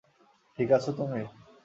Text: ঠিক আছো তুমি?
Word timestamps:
ঠিক 0.59 0.69
আছো 0.71 0.91
তুমি? 0.91 1.21